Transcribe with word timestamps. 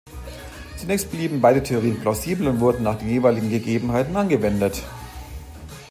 Zunächst 0.77 1.11
blieben 1.11 1.41
beide 1.41 1.61
Theorien 1.61 2.01
plausibel 2.01 2.47
und 2.47 2.59
wurden 2.59 2.81
nach 2.81 2.97
den 2.97 3.07
jeweiligen 3.07 3.51
Gegebenheiten 3.51 4.15
angewendet. 4.17 4.81